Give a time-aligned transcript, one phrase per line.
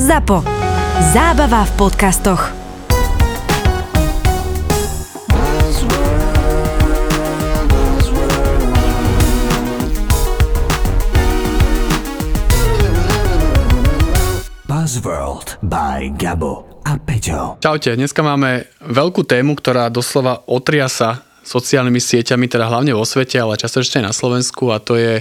[0.00, 0.40] ZAPO.
[1.12, 2.48] Zábava v podcastoch.
[14.64, 17.60] Buzzworld by Gabo a Peťo.
[17.60, 23.60] Čaute, dneska máme veľkú tému, ktorá doslova otriasa sociálnymi sieťami, teda hlavne vo svete, ale
[23.60, 25.20] často ešte aj na Slovensku a to je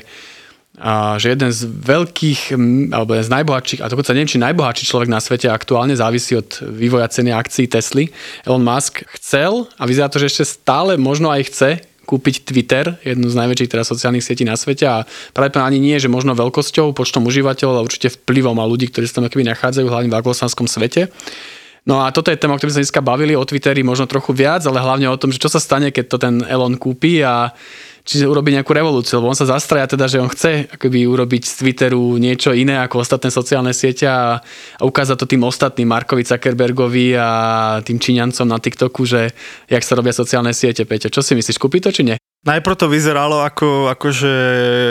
[0.80, 2.56] a že jeden z veľkých,
[2.96, 6.64] alebo jeden z najbohatších, a dokonca neviem, či najbohatší človek na svete aktuálne závisí od
[6.64, 8.08] vývoja ceny akcií Tesly,
[8.48, 11.70] Elon Musk chcel a vyzerá to, že ešte stále možno aj chce
[12.10, 16.10] kúpiť Twitter, jednu z najväčších teda sociálnych sietí na svete a práve ani nie, že
[16.10, 20.10] možno veľkosťou, počtom užívateľov, ale určite vplyvom a ľudí, ktorí sa tam akoby nachádzajú hlavne
[20.10, 21.14] v anglosanskom svete.
[21.86, 24.66] No a toto je téma, o ktorej sme dneska bavili, o Twitteri možno trochu viac,
[24.66, 27.54] ale hlavne o tom, že čo sa stane, keď to ten Elon kúpi a
[28.10, 31.54] či urobí nejakú revolúciu, lebo on sa zastraja teda, že on chce akoby urobiť z
[31.62, 34.42] Twitteru niečo iné ako ostatné sociálne siete a,
[34.82, 37.30] a ukázať to tým ostatným Markovi Zuckerbergovi a
[37.86, 39.30] tým Číňancom na TikToku, že
[39.70, 40.90] jak sa robia sociálne siete.
[40.90, 42.18] Peťo, čo si myslíš, kúpi to či nie?
[42.40, 44.34] Najprv to vyzeralo ako akože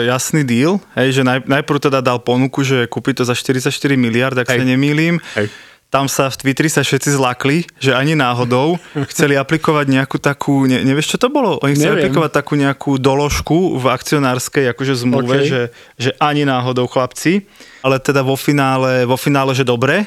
[0.05, 4.37] jasný deal, hej, že naj, najprv teda dal ponuku, že kúpi to za 44 miliard,
[4.37, 4.61] ak Hej.
[4.61, 5.17] sa nemýlim.
[5.33, 5.49] Hej.
[5.89, 8.77] Tam sa v Twitteri sa všetci zlakli, že ani náhodou
[9.09, 11.57] chceli aplikovať nejakú takú, ne, nevieš čo to bolo?
[11.65, 12.13] Oni chceli Neviem.
[12.13, 15.49] aplikovať takú nejakú doložku v akcionárskej akože zmluve, OK.
[15.49, 15.61] že,
[15.97, 17.49] že ani náhodou chlapci,
[17.81, 20.05] ale teda vo finále, vo finále, že dobre.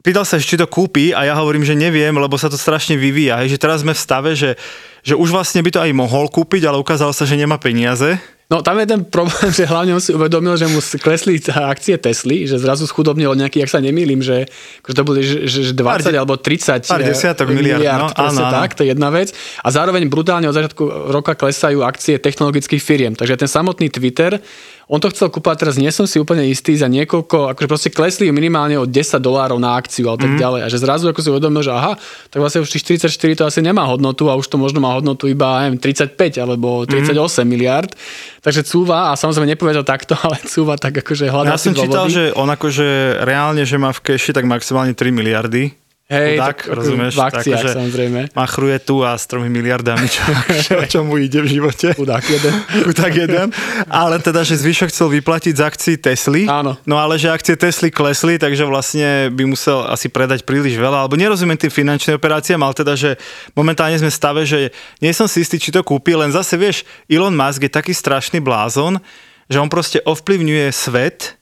[0.00, 3.40] Pýtal sa, či to kúpi a ja hovorím, že neviem, lebo sa to strašne vyvíja.
[3.44, 4.56] Hej, že teraz sme v stave, že,
[5.04, 8.16] že už vlastne by to aj mohol kúpiť, ale ukázalo sa, že nemá peniaze.
[8.52, 12.44] No tam je ten problém, že hlavne on si uvedomil, že mu klesli akcie Tesly,
[12.44, 14.44] že zrazu schudobnil o nejaký, ak sa nemýlim, že
[14.84, 18.44] akože to boli že, že že 20 Pár alebo 30 pár desiatok miliard, no, presne
[18.44, 18.56] áno, áno.
[18.60, 19.32] tak, to je jedna vec.
[19.64, 23.12] A zároveň brutálne od začiatku roka klesajú akcie technologických firiem.
[23.16, 24.36] Takže ten samotný Twitter,
[24.86, 28.28] on to chcel kúpať, teraz nie som si úplne istý, za niekoľko, akože proste klesli
[28.28, 30.38] minimálne od 10 dolárov na akciu a tak Mhm.
[30.38, 30.60] ďalej.
[30.60, 31.96] A že zrazu ako si uvedomil, že aha,
[32.28, 35.24] tak vlastne už tých 44 to asi nemá hodnotu a už to možno má hodnotu
[35.24, 37.48] iba neviem, 35 alebo 38 Mhm.
[37.48, 37.90] miliard.
[38.40, 42.12] Takže cúva a samozrejme nepovie to takto, ale cúva tak akože hľadá Ja som čítal,
[42.12, 45.72] že on akože reálne, že má v keši tak maximálne 3 miliardy.
[46.04, 47.16] Hej, tak, tak, rozumieš?
[47.16, 48.20] v akciách Takže samozrejme.
[48.36, 50.20] Machruje tu a s 3 miliardami, čo,
[50.68, 51.96] čo, čo mu ide v živote.
[51.96, 52.52] Chudák jeden.
[53.00, 53.48] tak jeden.
[53.88, 56.44] Ale teda, že zvyšok chcel vyplatiť z akcií Tesly.
[56.44, 56.76] Áno.
[56.84, 61.08] No ale že akcie Tesly klesli, takže vlastne by musel asi predať príliš veľa.
[61.08, 63.16] Alebo nerozumiem tým finančným operáciám, ale teda, že
[63.56, 66.84] momentálne sme v stave, že nie som si istý, či to kúpi, len zase vieš,
[67.08, 69.00] Elon Musk je taký strašný blázon,
[69.48, 71.40] že on proste ovplyvňuje svet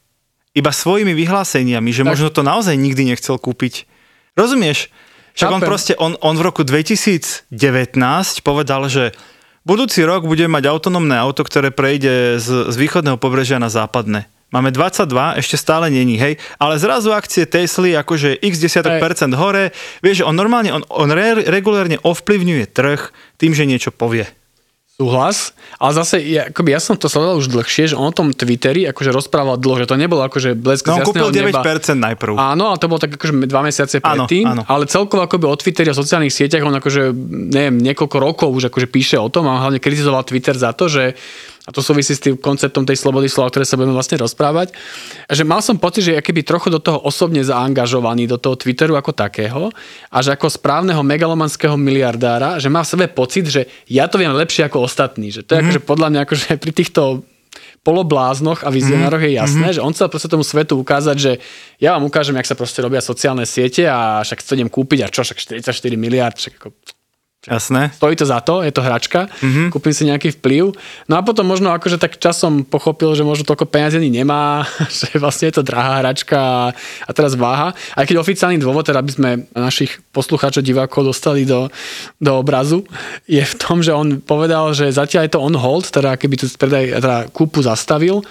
[0.55, 2.11] iba svojimi vyhláseniami, že Tak.
[2.15, 3.91] možno to naozaj nikdy nechcel kúpiť.
[4.33, 4.89] Rozumieš?
[5.33, 7.49] Však on proste, on, on v roku 2019
[8.45, 9.17] povedal, že
[9.65, 14.29] budúci rok bude mať autonómne auto, ktoré prejde z, z východného pobrežia na západné.
[14.53, 19.01] Máme 22, ešte stále není, hej, ale zrazu akcie Tesly akože x desiatok Hej.
[19.01, 19.73] percent hore,
[20.05, 23.01] vieš, on normálne, on, on re, regulérne ovplyvňuje trh
[23.41, 24.29] tým, že niečo povie.
[25.01, 28.29] Súhlas, ale zase ja, akoby ja som to sledoval už dlhšie, že on o tom
[28.31, 31.97] Twitteri akože rozprával dlho, že to nebolo akože blesk No z on kúpil jasného 9%
[31.97, 32.13] neba.
[32.13, 32.33] najprv.
[32.37, 34.63] Áno, ale to bolo tak akože dva mesiace Áno, predtým, áno.
[34.69, 37.09] ale celkovo akoby o Twitteri a sociálnych sieťach on akože,
[37.51, 41.17] neviem, niekoľko rokov už akože píše o tom a hlavne kritizoval Twitter za to, že
[41.63, 44.75] a to súvisí s tým konceptom tej slobody slova, o ktorej sa budeme vlastne rozprávať,
[45.31, 48.99] že mal som pocit, že je keby trochu do toho osobne zaangažovaný, do toho Twitteru
[48.99, 49.71] ako takého
[50.11, 54.35] a že ako správneho megalomanského miliardára, že má v sebe pocit, že ja to viem
[54.35, 57.23] lepšie ako ostatní, že to je akože podľa mňa akože pri týchto
[57.83, 61.33] polobláznoch a vizionároch je jasné, že on chcel proste tomu svetu ukázať, že
[61.83, 65.11] ja vám ukážem, jak sa proste robia sociálne siete a však to idem kúpiť a
[65.11, 66.69] čo, však 44 miliard, však ako
[67.43, 67.91] Jasné.
[67.99, 69.75] stojí to za to, je to hračka, mm-hmm.
[69.75, 70.79] kúpim si nejaký vplyv.
[71.11, 74.63] No a potom možno akože tak časom pochopil, že možno toľko peniazy nemá,
[75.03, 76.63] že vlastne je to drahá hračka a,
[77.03, 77.75] a teraz váha.
[77.99, 81.67] Aj keď oficiálny dôvod, teda aby sme našich poslucháčov, divákov dostali do,
[82.23, 82.87] do obrazu,
[83.27, 86.47] je v tom, že on povedal, že zatiaľ je to on hold, teda keby tu
[86.47, 88.23] predaj, teda kúpu zastavil,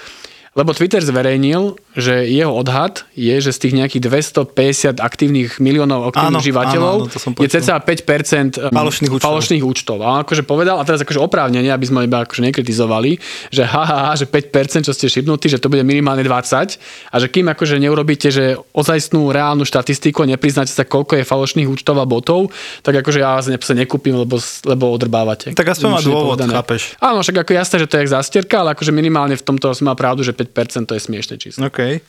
[0.52, 6.28] lebo Twitter zverejnil, že jeho odhad je, že z tých nejakých 250 aktívnych miliónov aktívnych
[6.28, 9.28] Áno, užívateľov áno, áno, to som je cca 5% Falošných účtov.
[9.32, 9.98] falošných účtov.
[10.04, 13.16] A akože povedal, a teraz akože oprávnene, aby sme iba akože nekritizovali,
[13.48, 16.76] že ha, ha, že 5%, čo ste šibnutí, že to bude minimálne 20
[17.12, 21.96] a že kým akože neurobíte, že ozajstnú reálnu štatistiku, nepriznáte sa, koľko je falošných účtov
[21.96, 22.52] a botov,
[22.84, 24.36] tak akože ja sa nekúpim, lebo,
[24.68, 25.56] lebo odrbávate.
[25.56, 27.00] Tak aspoň má dôvod, chápeš.
[27.00, 29.88] Áno, však ako jasné, že to je jak zastierka, ale akože minimálne v tomto si
[29.88, 31.70] má pravdu, že 5% to je smiešne číslo.
[31.70, 32.02] OK.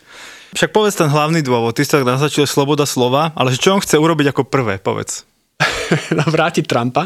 [0.53, 1.77] Však povedz ten hlavný dôvod.
[1.77, 5.25] Ty si tak naznačil sloboda slova, ale čo on chce urobiť ako prvé, povedz.
[6.17, 7.05] No, vrátiť Trumpa.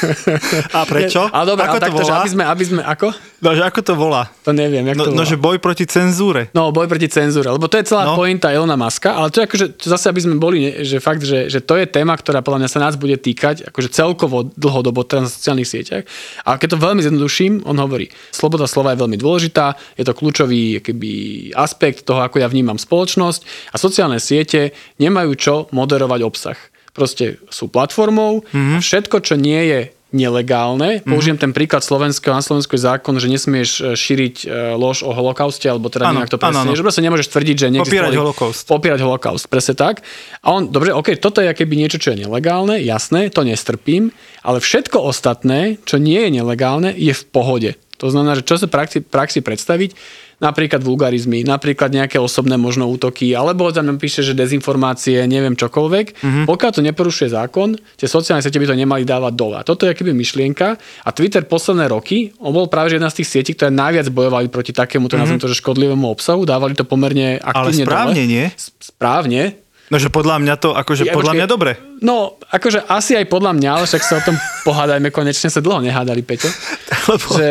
[0.76, 1.30] A prečo?
[1.30, 2.16] Ale dobre, ako ale to volá?
[2.20, 3.06] aby sme, aby sme, ako?
[3.40, 4.22] No, že ako to volá?
[4.42, 5.30] To neviem, jak No, to no volá.
[5.30, 6.50] že boj proti cenzúre.
[6.52, 8.12] No, boj proti cenzúre, lebo to je celá No.
[8.12, 8.18] no.
[8.18, 11.46] pointa Elona Muska, ale to je akože, to zase aby sme boli, že fakt, že,
[11.46, 15.26] že to je téma, ktorá podľa mňa sa nás bude týkať, akože celkovo dlhodobo teraz
[15.26, 16.04] na sociálnych sieťach.
[16.42, 20.82] A keď to veľmi zjednoduším, on hovorí, sloboda slova je veľmi dôležitá, je to kľúčový
[20.82, 21.12] keby,
[21.54, 26.58] aspekt toho, ako ja vnímam spoločnosť a sociálne siete nemajú čo moderovať obsah.
[27.00, 28.76] Proste sú platformou mm-hmm.
[28.76, 29.80] a všetko, čo nie je
[30.10, 31.06] nelegálne.
[31.06, 35.14] Použijem ten príklad slovenského, na Slovensku je zákon, že nesmieš e, šíriť e, lož o
[35.14, 36.74] holokauste, alebo teda Áno, nejak to presne, áno.
[36.74, 38.62] že proste nemôžeš tvrdiť, že neexistovali- Popierať holokaust.
[38.66, 40.02] Popierať holokaust, presne tak.
[40.42, 44.10] A on, dobre, OK, toto je keby niečo, čo je nelegálne, jasné, to nestrpím,
[44.42, 47.70] ale všetko ostatné, čo nie je nelegálne, je v pohode.
[48.02, 49.94] To znamená, že čo sa praxi, praxi predstaviť,
[50.40, 56.06] napríklad vulgarizmy, napríklad nejaké osobné možno útoky, alebo tam píše, že dezinformácie, neviem čokoľvek.
[56.16, 56.28] Mhm.
[56.30, 56.44] Mm-hmm.
[56.48, 59.56] Pokiaľ to neporušuje zákon, tie sociálne siete by to nemali dávať dole.
[59.60, 60.80] A toto je keby myšlienka.
[60.80, 64.72] A Twitter posledné roky, on bol práve jedna z tých sietí, ktoré najviac bojovali proti
[64.72, 65.38] takému, to mm-hmm.
[65.38, 67.44] to, že škodlivému obsahu, dávali to pomerne Mhm.
[67.44, 68.32] Ale aktívne správne, dole.
[68.32, 68.44] nie?
[68.80, 69.42] Správne,
[69.90, 71.38] No, že podľa mňa to, akože Ja, podľa počkej.
[71.42, 71.72] mňa dobre.
[72.00, 74.36] No, akože asi aj podľa mňa, ale však sa o tom
[74.68, 76.48] pohádajme, konečne sa dlho nehádali, Peťo.
[77.12, 77.28] Lebo...
[77.36, 77.48] Že,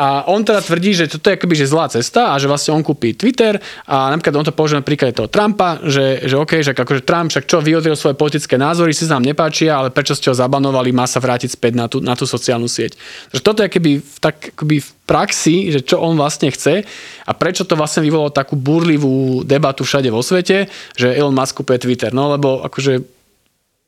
[0.00, 2.80] a on teda tvrdí, že toto je akoby že zlá cesta a že vlastne on
[2.80, 6.72] kúpi Twitter a napríklad on to použije na príklade toho Trumpa, že, že OK, že
[6.72, 10.32] akože Trump však čo vyjadril svoje politické názory, si sa nám nepáčia, ale prečo ste
[10.32, 12.96] ho zabanovali, má sa vrátiť späť na tú, na tú sociálnu sieť.
[13.32, 16.88] Takže toto je akoby, tak akoby v praxi, že čo on vlastne chce
[17.28, 21.84] a prečo to vlastne vyvolalo takú burlivú debatu všade vo svete, že Elon Musk kúpuje
[21.84, 22.14] Twitter.
[22.16, 23.19] No lebo akože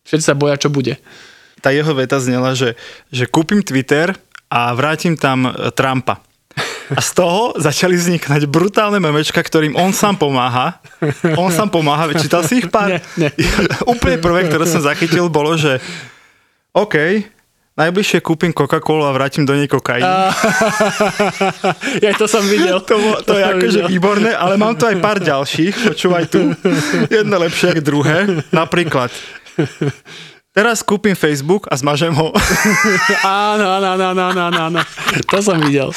[0.07, 0.99] všetci sa boja, čo bude.
[1.63, 2.75] Tá jeho veta znela, že,
[3.15, 4.15] že kúpim Twitter
[4.51, 6.19] a vrátim tam e, Trumpa.
[6.93, 10.77] A z toho začali vzniknať brutálne memečka, ktorým on sám pomáha.
[11.41, 13.01] On sám pomáha, čítal si ich pár?
[13.17, 13.49] Nie, nie.
[13.97, 15.81] Úplne prvé, ktoré som zachytil, bolo, že
[16.77, 17.25] OK,
[17.73, 20.05] najbližšie kúpim Coca-Colu a vrátim do nej kokain.
[22.05, 22.85] ja to som videl.
[22.85, 26.53] To, bolo- to je akože výborné, ale mám tu aj pár ďalších, počúvaj tu.
[27.09, 28.19] Jedno lepšie ako druhé.
[28.53, 29.09] Napríklad,
[30.57, 32.33] teraz kúpim Facebook a zmažem ho.
[33.25, 34.81] Áno, áno, áno, áno, áno, áno.
[35.33, 35.93] To som videl.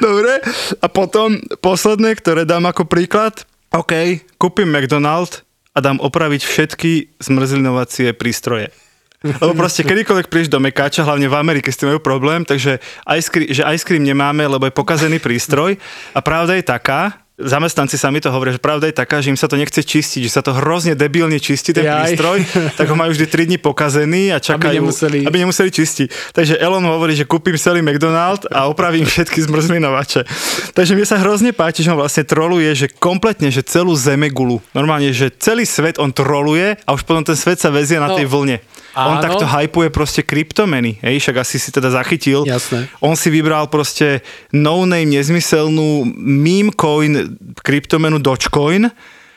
[0.00, 0.40] Dobre.
[0.80, 3.44] A potom posledné, ktoré dám ako príklad.
[3.68, 5.44] OK, kúpim McDonald
[5.76, 8.72] a dám opraviť všetky zmrzlinovacie prístroje.
[9.18, 12.78] Lebo proste kedykoľvek prídeš do Mekáča, hlavne v Amerike s tým majú problém, takže
[13.10, 15.74] ice cream, že ice cream nemáme, lebo je pokazený prístroj.
[16.14, 19.46] A pravda je taká, zamestnanci sami to hovoria, že pravda je taká, že im sa
[19.46, 21.94] to nechce čistiť, že sa to hrozne debilne čistí ten Jaj.
[22.12, 22.38] prístroj,
[22.78, 26.34] tak ho majú vždy 3 dní pokazený a čakajú, nemuseli- aby nemuseli čistiť.
[26.34, 30.26] Takže Elon hovorí, že kúpim celý McDonald a opravím všetky zmrzlinovače.
[30.72, 34.58] Takže mi sa hrozne páči, že on vlastne troluje, že kompletne, že celú zemegulu.
[34.72, 38.16] Normálne, že celý svet on troluje a už potom ten svet sa vezie na No,
[38.16, 38.58] tej vlne.
[39.06, 39.22] On áno.
[39.22, 42.42] takto hypuje proste kryptomeny, hej, však asi si teda zachytil.
[42.42, 42.90] Jasné.
[42.98, 48.90] On si vybral proste no-name, nezmyselnú meme coin kryptomenu Dogecoin,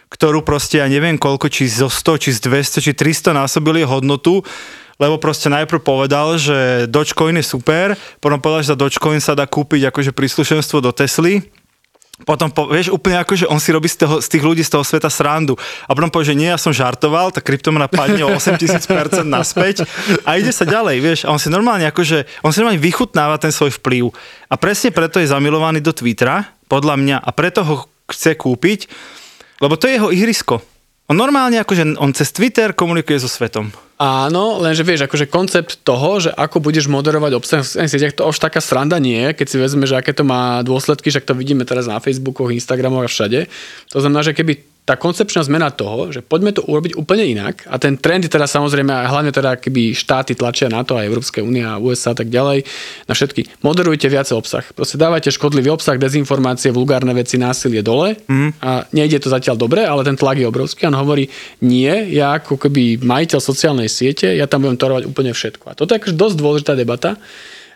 [0.09, 4.41] ktorú proste ja neviem koľko, či zo 100, či z 200, či 300 násobili hodnotu,
[4.99, 9.45] lebo proste najprv povedal, že Dogecoin je super, potom povedal, že za Dogecoin sa dá
[9.45, 11.45] kúpiť akože príslušenstvo do Tesly,
[12.23, 14.71] potom, po, vieš, úplne ako, že on si robí z, toho, z tých ľudí z
[14.77, 15.57] toho sveta srandu.
[15.85, 19.83] A potom povie, že nie, ja som žartoval, tá kryptomena padne o 8000% naspäť
[20.27, 21.19] a ide sa ďalej, vieš.
[21.25, 24.13] A on si normálne akože, on si normálne vychutnáva ten svoj vplyv.
[24.51, 27.75] A presne preto je zamilovaný do Twittera, podľa mňa, a preto ho
[28.07, 28.88] chce kúpiť,
[29.59, 30.63] lebo to je jeho ihrisko.
[31.12, 33.68] On normálne akože, on cez Twitter komunikuje so svetom.
[34.01, 38.25] Áno, lenže vieš, akože koncept toho, že ako budeš moderovať obsah v sociálnych sieťach, to
[38.25, 41.37] už taká sranda nie je, keď si vezme, že aké to má dôsledky, však to
[41.37, 43.45] vidíme teraz na Facebookoch, Instagramoch a všade.
[43.93, 47.78] To znamená, že keby tá koncepčná zmena toho, že poďme to urobiť úplne inak a
[47.78, 51.45] ten trend je teda samozrejme, a hlavne teda keby štáty tlačia na to, aj Európska
[51.45, 52.66] únia a USA a tak ďalej,
[53.06, 53.61] na všetky.
[53.61, 54.66] Moderujte viacej obsah.
[54.73, 58.57] Proste dávajte škodlivý obsah, dezinformácie, vulgárne veci, násilie dole mm.
[58.57, 60.90] a nejde to zatiaľ dobre, ale ten tlak je obrovský.
[60.90, 61.30] On hovorí,
[61.61, 65.71] nie, ja ako keby majiteľ sociálnej siete, ja tam budem torovať úplne všetko.
[65.71, 67.21] A toto je akože dosť dôležitá debata,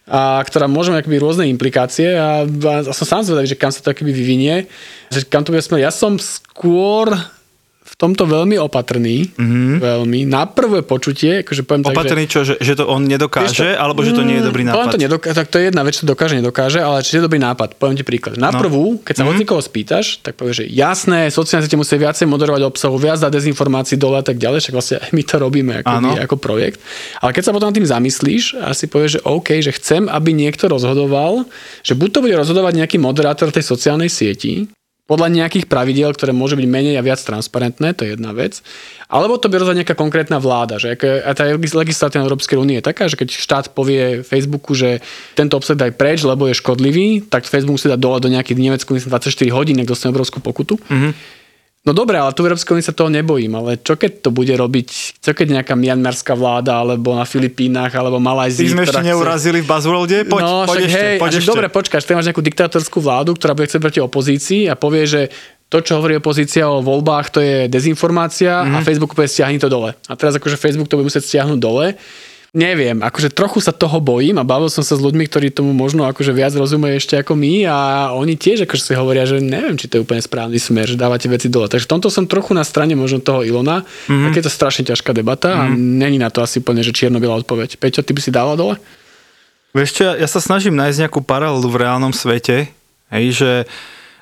[0.06, 3.82] a ktorá môže mať akoby rôzne implikácie a, a som sám zvedavý, že kam sa
[3.82, 4.70] to akoby vyvinie,
[5.10, 5.82] že kam to bude smer.
[5.82, 7.10] Ja som skôr
[7.96, 9.80] v tomto veľmi opatrný, mm-hmm.
[9.80, 11.98] veľmi, na prvé počutie, akože poviem tak, že...
[11.98, 13.64] Opatrný čo, že, že to on nedokáže, čo?
[13.74, 14.86] alebo že to nie je dobrý Mm, nápad?
[14.90, 17.76] To nedoká- tak to je jedna vec, čo dokáže, nedokáže, ale či je dobrý nápad.
[17.76, 18.36] Poviem ti príklad.
[18.36, 18.60] Na No.
[18.60, 19.26] prvú, keď sa Mhm.
[19.26, 19.32] mm.
[19.32, 23.32] od niekoho spýtaš, tak povieš, že jasné, sociálne siete musia viacej moderovať obsahu, viac dať
[23.32, 26.12] dezinformácií dole a tak ďalej, však vlastne my to robíme ako, Áno.
[26.14, 26.84] ako projekt.
[27.18, 30.30] Ale keď sa potom nad tým zamyslíš a si povieš, že OK, že chcem, aby
[30.32, 31.48] niekto rozhodoval,
[31.80, 34.68] že buď to bude rozhodovať nejaký moderátor tej sociálnej sieti,
[35.06, 38.66] podľa nejakých pravidiel, ktoré môže byť menej a viac transparentné, to je jedna vec.
[39.06, 40.82] Alebo to by rozhodla nejaká konkrétna vláda.
[40.82, 45.06] Že a tá legislatíva Európskej únie je taká, že keď štát povie Facebooku, že
[45.38, 48.98] tento obsah daj preč, lebo je škodlivý, tak Facebook musí dať dole do nejakých Nemecku
[48.98, 50.82] 24 hodín, nech dostane obrovskú pokutu.
[50.90, 51.45] Mm-hmm.
[51.86, 54.50] No dobre, ale tu v Európskej únii sa toho nebojím, ale čo keď to bude
[54.50, 58.66] robiť, čo keď nejaká mianmarská vláda, alebo na Filipínach, alebo Malajzii.
[58.66, 60.18] Ty sme ešte neurazili v Buzzworlde?
[60.26, 61.50] Poď, no, poď však, ešte, hej, poď ešte.
[61.54, 65.22] Dobre, počkáš, ty máš nejakú diktátorskú vládu, ktorá bude chcieť proti opozícii a povie, že
[65.70, 68.82] to, čo hovorí opozícia o voľbách, to je dezinformácia mm-hmm.
[68.82, 69.94] a Facebook povie stiahni to dole.
[69.94, 71.94] A teraz akože Facebook to bude musieť stiahnuť dole
[72.56, 76.08] neviem, akože trochu sa toho bojím a bavil som sa s ľuďmi, ktorí tomu možno
[76.08, 77.78] akože viac rozumejú ešte ako my a
[78.16, 81.28] oni tiež akože si hovoria, že neviem, či to je úplne správny smer, že dávate
[81.28, 81.68] veci dole.
[81.68, 84.32] Takže v tomto som trochu na strane možno toho Ilona, mm-hmm.
[84.32, 85.68] tak je to strašne ťažká debata mm-hmm.
[85.68, 85.80] a mhm.
[86.00, 87.76] není na to asi úplne, že čierno-biela odpoveď.
[87.76, 88.80] Peťo, ty by si dala dole?
[89.76, 92.72] Vieš čo, ja sa snažím nájsť nejakú paralelu v reálnom svete,
[93.12, 93.52] hej, že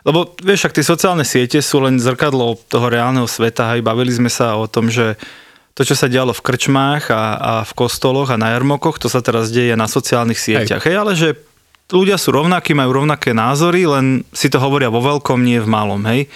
[0.03, 4.27] lebo vieš, ak tie sociálne siete sú len zrkadlo toho reálneho sveta, hej, bavili sme
[4.27, 5.15] sa o tom, že
[5.73, 9.25] to, čo sa dialo v krčmách a, a v kostoloch a na jarmokoch, to sa
[9.25, 10.85] teraz deje na sociálnych sieťach.
[10.85, 10.93] Hej.
[10.93, 11.29] Hej, ale že
[11.89, 16.01] ľudia sú rovnakí, majú rovnaké názory, len si to hovoria vo veľkom, nie v malom.
[16.05, 16.29] Hej.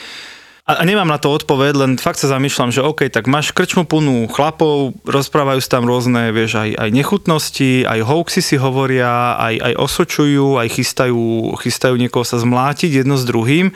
[0.67, 3.88] A, a nemám na to odpoveď, len fakt sa zamýšľam, že OK, tak máš krčmu
[3.88, 9.56] plnú chlapov, rozprávajú sa tam rôzne, vieš, aj, aj nechutnosti, aj hoaxy si hovoria, aj,
[9.63, 13.72] aj osočujú, aj chystajú, chystajú niekoho sa zmlátiť jedno s druhým.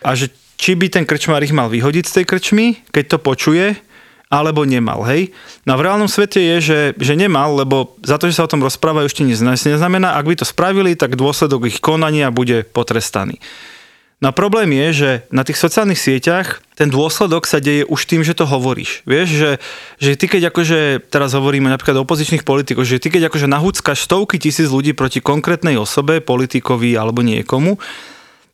[0.00, 3.76] A že či by ten krčmár ich mal vyhodiť z tej krčmy, keď to počuje,
[4.32, 5.28] alebo nemal, hej?
[5.68, 8.64] No v reálnom svete je, že, že nemal, lebo za to, že sa o tom
[8.64, 10.16] rozprávajú, ešte nič neznamená.
[10.16, 13.36] Ak by to spravili, tak dôsledok ich konania bude potrestaný.
[14.22, 18.22] No a problém je, že na tých sociálnych sieťach ten dôsledok sa deje už tým,
[18.22, 19.02] že to hovoríš.
[19.02, 19.50] Vieš, že,
[19.98, 24.06] že ty keď akože, teraz hovoríme napríklad o opozičných politikoch, že ty keď akože nahúckaš
[24.06, 27.82] stovky tisíc ľudí proti konkrétnej osobe, politikovi alebo niekomu,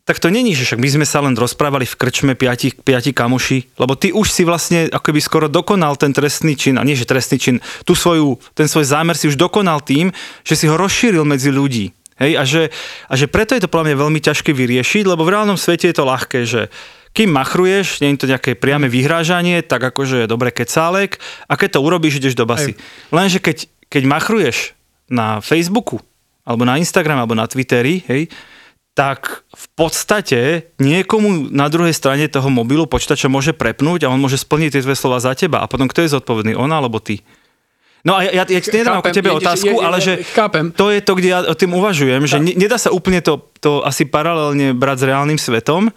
[0.09, 3.77] tak to není, že však my sme sa len rozprávali v krčme piati, piati kamoši,
[3.77, 7.37] lebo ty už si vlastne akoby skoro dokonal ten trestný čin, a nie že trestný
[7.37, 10.09] čin, tú svoju, ten svoj zámer si už dokonal tým,
[10.41, 11.93] že si ho rozšíril medzi ľudí.
[12.17, 12.73] Hej, a, že,
[13.05, 15.95] a že preto je to podľa mňa veľmi ťažké vyriešiť, lebo v reálnom svete je
[15.95, 16.73] to ľahké, že
[17.13, 21.77] kým machruješ, nie je to nejaké priame vyhrážanie, tak akože je dobre kecálek a keď
[21.77, 22.73] to urobíš, ideš do basy.
[22.73, 22.81] Aj.
[23.13, 24.73] Lenže keď, keď machruješ
[25.05, 26.01] na Facebooku,
[26.49, 28.25] alebo na Instagram, alebo na Twitteri, hej,
[28.99, 34.35] tak v podstate niekomu na druhej strane toho mobilu počítača môže prepnúť a on môže
[34.35, 35.63] splniť tie dve slova za teba.
[35.63, 37.23] A potom kto je zodpovedný, on alebo ty?
[38.03, 40.75] No a ja, ja, ja nedám ako tebe otázku, je, je, ale že chápem.
[40.75, 43.83] to je to, kde ja o tým uvažujem, že ne, nedá sa úplne to, to
[43.87, 45.91] asi paralelne brať s reálnym svetom,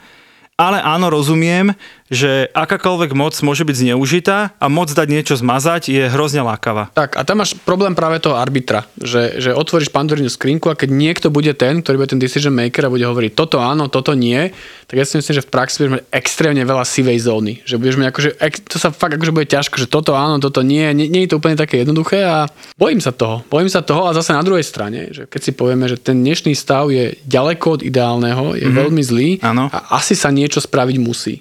[0.54, 1.74] ale áno, rozumiem,
[2.12, 6.92] že akákoľvek moc môže byť zneužitá a moc dať niečo zmazať je hrozne lákavá.
[6.92, 10.92] Tak a tam máš problém práve toho arbitra, že, že otvoríš pandorinu skrinku a keď
[10.92, 14.52] niekto bude ten, ktorý bude ten decision maker a bude hovoriť toto áno, toto nie,
[14.92, 17.64] tak ja si myslím, že v praxi budeš mať extrémne veľa sivej zóny.
[17.64, 18.30] Že budeš mať akože,
[18.68, 21.40] to sa fakt akože bude ťažko, že toto áno, toto nie, nie, nie je to
[21.40, 22.44] úplne také jednoduché a
[22.76, 23.40] bojím sa toho.
[23.48, 26.52] Bojím sa toho a zase na druhej strane, že keď si povieme, že ten dnešný
[26.52, 28.80] stav je ďaleko od ideálneho, je mm-hmm.
[28.84, 29.72] veľmi zlý ano.
[29.72, 31.40] a asi sa niečo spraviť musí.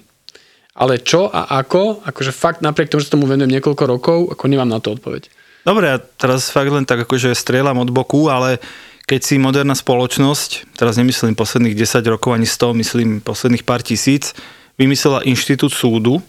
[0.72, 4.68] Ale čo a ako, akože fakt napriek tomu, že tomu venujem niekoľko rokov, ako nemám
[4.68, 5.28] na to odpoveď.
[5.62, 8.58] Dobre, ja teraz fakt len tak akože strieľam od boku, ale
[9.04, 14.32] keď si moderná spoločnosť, teraz nemyslím posledných 10 rokov ani 100, myslím posledných pár tisíc,
[14.80, 16.24] vymyslela inštitút súdu,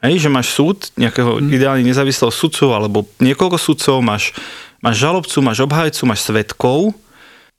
[0.00, 1.52] hej, že máš súd, nejakého hmm.
[1.52, 4.32] ideálne nezávislého sudcu alebo niekoľko sudcov, máš,
[4.80, 6.96] máš žalobcu, máš obhajcu, máš svetkov,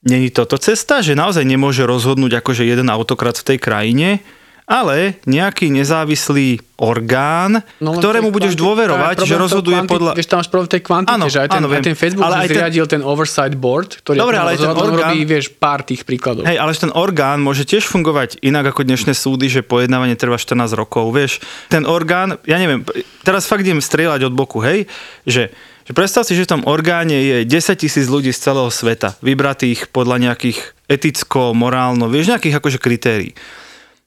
[0.06, 4.22] Není toto cesta, že naozaj nemôže rozhodnúť akože jeden autokrat v tej krajine,
[4.68, 10.12] ale nejaký nezávislý orgán, no, ktorému budeš dôverovať, že rozhoduje kvanti- podľa...
[10.20, 12.36] Vieš, tam máš problém tej kvantite, áno, že aj ten, áno, aj ten Facebook ale
[12.44, 12.56] aj ten...
[12.60, 15.16] zriadil ten oversight board, ktorý Dobre, ale ten orgán...
[15.16, 16.44] robí, vieš, pár tých príkladov.
[16.44, 20.76] Hej, ale ten orgán môže tiež fungovať inak ako dnešné súdy, že pojednávanie trvá 14
[20.76, 21.40] rokov, vieš.
[21.72, 22.84] Ten orgán, ja neviem,
[23.24, 24.86] teraz fakt idem strieľať od boku, hej,
[25.24, 25.50] že
[25.88, 29.88] že predstav si, že v tom orgáne je 10 tisíc ľudí z celého sveta, vybratých
[29.88, 33.32] podľa nejakých eticko, morálno, vieš, nejakých akože kritérií.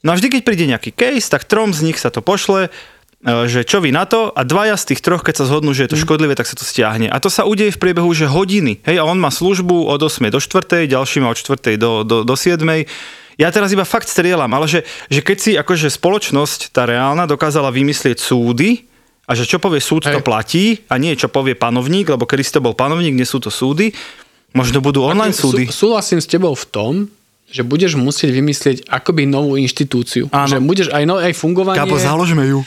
[0.00, 2.70] No a vždy, keď príde nejaký case, tak trom z nich sa to pošle, e,
[3.48, 5.92] že čo vy na to a dvaja z tých troch, keď sa zhodnú, že je
[5.92, 6.04] to mhm.
[6.08, 7.12] škodlivé, tak sa to stiahne.
[7.12, 8.80] A to sa udeje v priebehu že hodiny.
[8.88, 12.16] Hej, a on má službu od 8 do 4, ďalší má od 4 do, do,
[12.24, 12.64] do 7.
[13.40, 17.72] Ja teraz iba fakt strieľam, ale že, že keď si akože spoločnosť, tá reálna, dokázala
[17.72, 18.84] vymyslieť súdy,
[19.30, 20.18] a že čo povie súd, Hej.
[20.18, 23.46] to platí a nie čo povie panovník, lebo kedy to bol panovník, nie sú to
[23.46, 23.94] súdy,
[24.50, 25.70] možno budú online súdy.
[25.70, 26.92] Sú, súhlasím s tebou v tom,
[27.50, 30.30] že budeš musieť vymyslieť akoby novú inštitúciu.
[30.30, 30.46] Áno.
[30.46, 31.82] Že budeš aj, no, aj fungovanie...
[31.82, 32.62] Gabo, založme ju.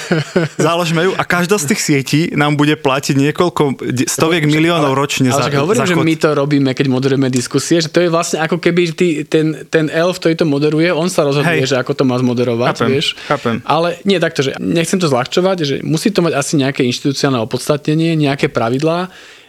[0.68, 5.48] založme ju a každá z tých sietí nám bude platiť niekoľko stoviek miliónov ročne ale
[5.48, 8.60] za, hovorím, za že my to robíme, keď moderujeme diskusie, že to je vlastne ako
[8.60, 11.72] keby ty, ten, ten elf, ktorý to moderuje, on sa rozhoduje, Hej.
[11.72, 13.16] že ako to má zmoderovať, Chápem, vieš.
[13.24, 13.64] chápem.
[13.64, 18.12] Ale nie takto, že nechcem to zľahčovať, že musí to mať asi nejaké inštitucionálne opodstatnenie,
[18.12, 19.08] nejaké pravidlá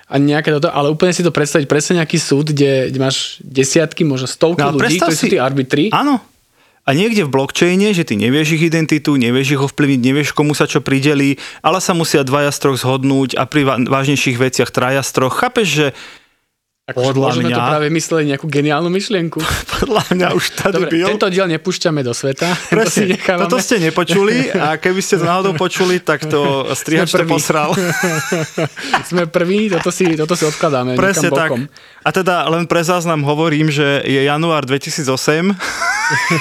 [0.10, 4.02] a nejaké toto, ale úplne si to predstaviť presne nejaký súd, kde, kde máš desiatky,
[4.02, 5.94] možno stovky No, ľudí, ktorí sú si- tí arbitri.
[5.94, 6.18] Áno.
[6.84, 10.66] A niekde v blockchaine, že ty nevieš ich identitu, nevieš ich ovplyvniť, nevieš komu sa
[10.66, 15.12] čo pridelí, ale sa musia dvaja z troch zhodnúť a pri vážnejších veciach traja z
[15.14, 15.38] troch.
[15.38, 15.88] Chápeš, že
[16.90, 19.40] Akože podľa možno sme to mňa- práve mysleli nejakú geniálnu myšlienku.
[19.78, 21.08] podľa mňa už tady Dobre, byl.
[21.08, 22.48] tento diel nepúšťame do sveta.
[22.54, 23.44] to si Presne, nechávame.
[23.46, 26.40] toto ste nepočuli a keby ste to náhodou počuli, tak to
[26.80, 27.78] strihač to posral.
[29.04, 31.52] Sme prví, toto si, toto si odkladáme Presne tak.
[31.52, 31.70] bokom.
[32.00, 35.54] A teda len pre záznam hovorím, že je január 2008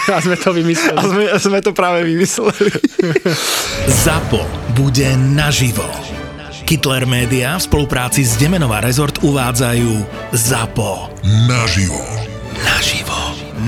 [0.08, 0.96] A sme to vymysleli.
[0.96, 2.72] a sme, sme to práve vymysleli.
[3.86, 4.40] ZAPO
[4.72, 5.84] bude naživo.
[6.68, 10.04] Hitler Media v spolupráci s Demenová rezort uvádzajú
[10.36, 11.16] ZAPO.
[11.48, 12.04] Naživo.
[12.60, 13.16] Naživo.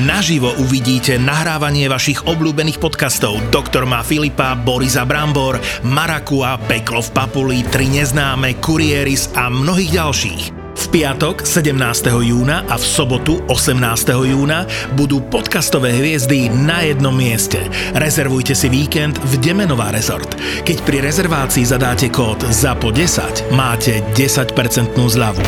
[0.04, 7.58] Naživo uvidíte nahrávanie vašich obľúbených podcastov Doktor má Filipa, Borisa Brambor, Marakua, Peklo v Papuli,
[7.64, 10.59] Tri neznáme, Kurieris a mnohých ďalších.
[10.80, 11.76] V piatok 17.
[12.08, 13.76] júna a v sobotu 18.
[14.16, 14.64] júna
[14.96, 17.60] budú podcastové hviezdy na jednom mieste.
[17.92, 20.32] Rezervujte si víkend v Demenová rezort.
[20.64, 25.44] Keď pri rezervácii zadáte kód ZAPO10, máte 10% zľavu.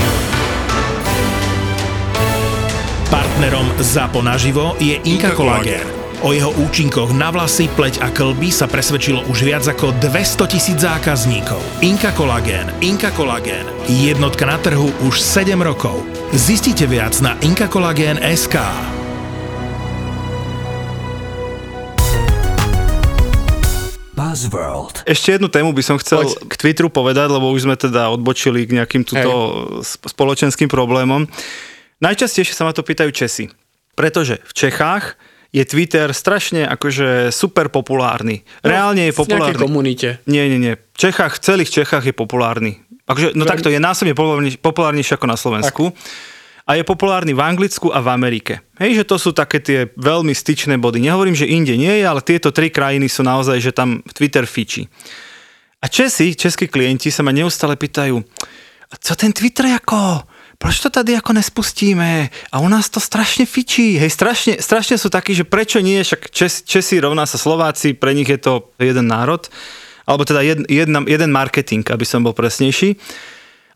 [3.08, 6.01] Partnerom ZAPO naživo je Inka Kolagén.
[6.22, 10.78] O jeho účinkoch na vlasy, pleť a klby sa presvedčilo už viac ako 200 tisíc
[10.78, 11.58] zákazníkov.
[11.82, 15.98] Inka Kolagén, Inka Kolagén, jednotka na trhu už 7 rokov.
[16.30, 18.54] Zistite viac na inkakolagén.sk.
[24.14, 25.02] Buzzworld.
[25.02, 26.46] Ešte jednu tému by som chcel Poď.
[26.46, 29.30] k Twitteru povedať, lebo už sme teda odbočili k nejakým túto
[29.82, 31.26] sp- spoločenským problémom.
[31.98, 33.50] Najčastejšie sa ma to pýtajú Česi,
[33.98, 35.18] pretože v Čechách
[35.52, 38.40] je Twitter strašne akože super populárny.
[38.64, 39.60] Reálne je No, V nejakej populárny.
[39.60, 40.08] komunite.
[40.24, 40.74] Nie, nie, nie.
[40.76, 42.80] V Čechách, v celých Čechách je populárny.
[43.04, 44.16] Akože, no takto, je násobne
[44.58, 45.92] populárnejší ako na Slovensku.
[46.62, 48.62] A je populárny v Anglicku a v Amerike.
[48.78, 51.02] Hej, že to sú také tie veľmi styčné body.
[51.02, 54.86] Nehovorím, že inde nie je, ale tieto tri krajiny sú naozaj, že tam Twitter fičí.
[55.82, 58.14] A Česi, českí klienti sa ma neustále pýtajú,
[58.88, 60.22] "A co ten Twitter ako?
[60.62, 62.30] Proč to tady ako nespustíme?
[62.54, 63.98] A u nás to strašne fičí.
[63.98, 68.14] Hej, strašne, strašne sú takí, že prečo nie, však Čes, Česi rovná sa Slováci, pre
[68.14, 69.50] nich je to jeden národ,
[70.06, 72.94] alebo teda jed, jedna, jeden marketing, aby som bol presnejší.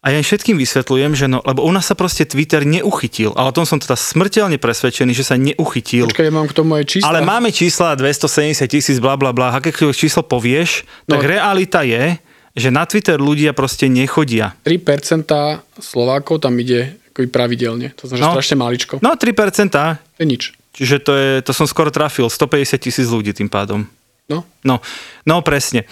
[0.06, 3.50] A ja im všetkým vysvetľujem, že no, lebo u nás sa proste Twitter neuchytil, ale
[3.50, 6.06] o tom som teda smrteľne presvedčený, že sa neuchytil.
[6.06, 7.10] Počkaj, ja mám k tomu aj čísla.
[7.10, 11.18] Ale máme čísla 270 tisíc, bla bla bla, aké číslo povieš, No.
[11.18, 12.22] tak realita je,
[12.56, 14.56] že na Twitter ľudia proste nechodia.
[14.64, 15.28] 3%
[15.76, 17.92] Slovákov tam ide pravidelne.
[17.96, 18.32] To znamená, že No.
[18.34, 18.94] strašne maličko.
[19.00, 20.42] No 3%, To je nič.
[20.72, 23.84] čiže to, je, to som skoro trafil, 150 tisíc ľudí tým pádom.
[24.28, 24.42] No.
[24.64, 24.80] No,
[25.22, 25.84] no presne.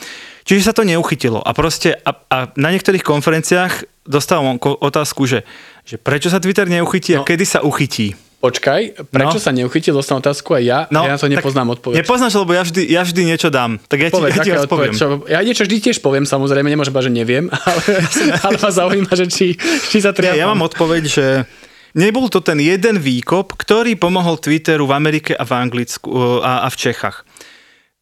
[0.45, 1.41] Čiže sa to neuchytilo.
[1.41, 5.49] A proste a, a na niektorých konferenciách dostávam otázku, že,
[5.85, 7.29] že prečo sa Twitter neuchytí a No.
[7.29, 8.13] kedy sa uchytí.
[8.45, 9.41] Počkaj, prečo No.
[9.41, 12.05] sa neuchytil, dostanú otázku aj ja, no, ja na to nepoznám odpoveď.
[12.05, 13.81] Nepoznáš, lebo ja vždy, ja vždy niečo dám.
[13.81, 14.89] Tak ja ti, Povedz, ja ti aká vás odpoveď?
[14.93, 14.93] poviem.
[14.95, 17.83] Čo, ja niečo vždy tiež poviem, samozrejme, nemôžem povedať, že neviem, ale,
[18.37, 19.47] ale ma zaujíma, že či,
[19.89, 20.37] či sa triafam.
[20.37, 21.27] Ja, ja mám odpoveď, že
[21.97, 26.13] nebol to ten jeden výkop, ktorý pomohol Twitteru v Amerike a v Anglicku
[26.45, 27.25] a, a v Čechách.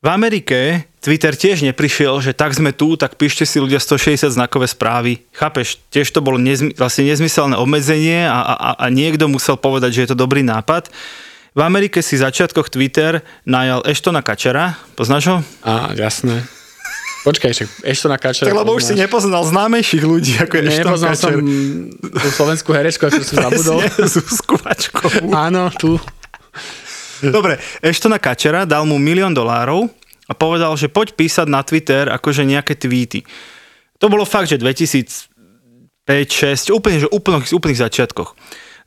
[0.02, 4.70] V Amerike Twitter tiež neprišiel, že tak sme tu, tak píšte si ľudia 160 znakové
[4.70, 5.26] správy.
[5.34, 5.82] Chápeš?
[5.90, 10.08] Tiež to bolo nezmy, vlastne nezmyselné obmedzenie a, a, a niekto musel povedať, že je
[10.14, 10.94] to dobrý nápad.
[11.58, 14.78] V Amerike si v začiatkoch Twitter najal Eštona Kačera.
[14.94, 15.36] Poznáš ho?
[15.66, 16.46] Á, jasné.
[17.22, 18.50] Počkaj, však ešte na kačera.
[18.50, 21.42] Tak lebo už si nepoznal známejších ľudí, ako je Ešton Nepoznal som Kačer.
[22.18, 23.78] tú slovenskú herečku, ktorú som zabudol.
[24.18, 25.30] Zuzku Vačkovú.
[25.30, 26.02] Áno, tu.
[27.22, 29.86] Dobre, Eštona Kačera dal mu milión dolárov
[30.32, 33.28] a povedal, že poď písať na Twitter akože nejaké tweety.
[34.00, 35.28] To bolo fakt, že 2005,
[36.08, 38.32] 6, úplne, že úplných, úplných začiatkoch.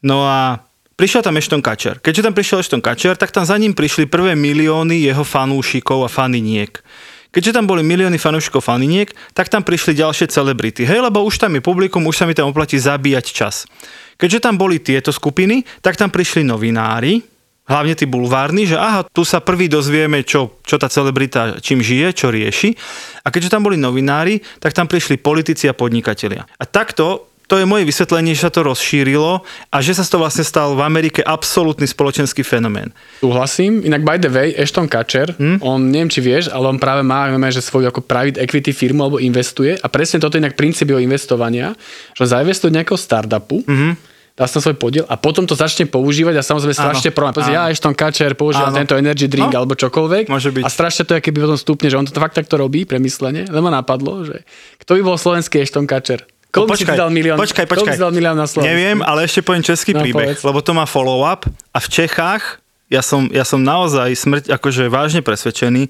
[0.01, 0.65] No a
[0.97, 2.01] prišiel tam Ešton Kačer.
[2.01, 6.09] Keďže tam prišiel Ešton Kačer, tak tam za ním prišli prvé milióny jeho fanúšikov a
[6.09, 6.81] faniniek.
[7.29, 10.87] Keďže tam boli milióny fanúšikov faniniek, tak tam prišli ďalšie celebrity.
[10.87, 13.67] Hej, lebo už tam je publikum, už sa mi tam oplatí zabíjať čas.
[14.15, 17.34] Keďže tam boli tieto skupiny, tak tam prišli novinári,
[17.65, 22.07] hlavne tí bulvárni, že aha, tu sa prvý dozvieme, čo, čo tá celebrita čím žije,
[22.13, 22.77] čo rieši.
[23.25, 26.45] A keďže tam boli novinári, tak tam prišli politici a podnikatelia.
[26.45, 30.41] A takto to je moje vysvetlenie, že sa to rozšírilo a že sa toho vlastne
[30.41, 32.89] stal v Amerike absolútny spoločenský fenomén.
[33.21, 33.85] Súhlasím.
[33.85, 35.61] Inak by the way, Ashton Kutcher, hmm?
[35.61, 39.05] on neviem, či vieš, ale on práve má, vieme, že svoju ako private equity firmu
[39.05, 41.77] alebo investuje a presne toto je inak princíp jeho investovania,
[42.17, 46.35] že zainvestuje do nejakého startupu, mm-hmm dá sa svoj podiel a potom to začne používať
[46.35, 47.39] a samozrejme strašne problém.
[47.39, 50.63] Pozri, ja Ashton Kutcher používam tento energy drink no, alebo čokoľvek môže byť.
[50.67, 53.61] a strašne to je, keby potom stupne, že on to fakt takto robí, premyslenie, len
[53.63, 54.43] ma napadlo, že
[54.83, 56.27] kto by bol slovenský Ashton Kutcher?
[56.51, 57.95] Koľko no, počkaj, dal milión, počkaj, počkaj.
[57.95, 58.71] dal milión na Slovensku?
[58.75, 60.43] Neviem, ale ešte poviem český no, príbeh, povedz.
[60.43, 65.25] lebo to má follow-up a v Čechách ja som, ja som naozaj smrť akože vážne
[65.25, 65.89] presvedčený,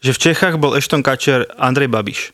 [0.00, 2.32] že v Čechách bol Ešton Kačer Andrej Babiš.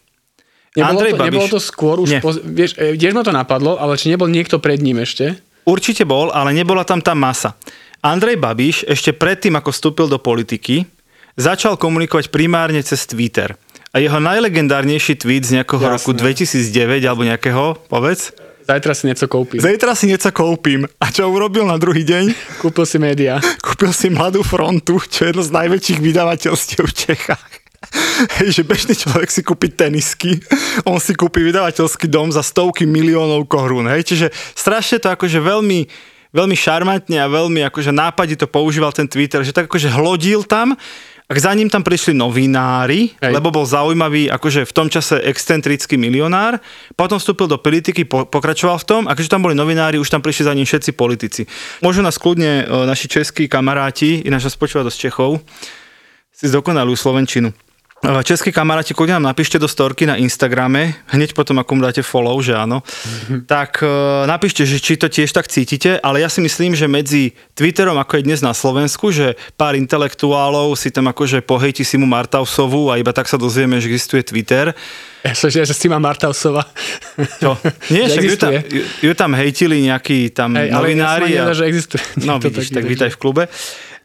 [0.77, 1.27] Nebolo, Andrej to, Babiš.
[1.33, 4.61] nebolo to skôr už, po, vieš, e, tiež ma to napadlo, ale či nebol niekto
[4.61, 5.41] pred ním ešte?
[5.67, 7.59] Určite bol, ale nebola tam tá masa.
[7.99, 10.87] Andrej Babiš ešte predtým, ako vstúpil do politiky,
[11.35, 13.59] začal komunikovať primárne cez Twitter.
[13.91, 15.95] A jeho najlegendárnejší tweet z nejakého Jasne.
[15.99, 18.31] roku 2009 alebo nejakého, povedz?
[18.67, 19.59] Zajtra si niečo kúpim.
[19.59, 20.87] Zajtra si niečo kúpim.
[21.03, 22.31] A čo urobil na druhý deň?
[22.63, 23.43] Kúpil si média.
[23.67, 27.66] Kúpil si Mladú frontu, čo je jedno z najväčších vydavateľstiev v Čechách.
[28.41, 30.41] Hej, že bežný človek si kúpi tenisky,
[30.89, 33.87] on si kúpi vydavateľský dom za stovky miliónov korún.
[33.89, 39.09] Hej, čiže strašne to akože veľmi veľmi šarmantne a veľmi akože nápadne to používal ten
[39.09, 40.77] Twitter, že tak akože hlodil tam
[41.27, 43.33] a za ním tam prišli novinári, Hej.
[43.35, 46.63] lebo bol zaujímavý, akože v tom čase excentrický milionár.
[46.95, 50.23] Potom vstúpil do politiky, po, pokračoval v tom a keďže tam boli novinári, už tam
[50.23, 51.43] prišli za ním všetci politici.
[51.83, 55.43] Môžu nás kľudne e, naši českí kamaráti, ináč nás počúva dosť Čechov,
[56.31, 57.51] si zdokonalú Slovenčinu.
[58.05, 62.37] Českí kamaráti, kľudne nám napíšte do storky na Instagrame, hneď potom, ako mu dáte follow,
[62.45, 63.49] že áno, mm-hmm.
[63.49, 67.33] tak uh, napíšte, že či to tiež tak cítite, ale ja si myslím, že medzi
[67.57, 72.05] Twitterom, ako je dnes na Slovensku, že pár intelektuálov si tam akože pohejti si mu
[72.05, 74.77] Martausovú a iba tak sa dozvieme, že existuje Twitter.
[75.25, 76.69] Ja som že, že si má Martausova.
[77.41, 77.57] Čo?
[77.89, 81.33] Nie, že ju tam, ju, ju tam hejtili nejakí tam Hej, novinári.
[81.33, 81.57] Ale ja a...
[81.57, 82.05] že existuje.
[82.29, 83.43] No vidíš, tak vítaj v klube.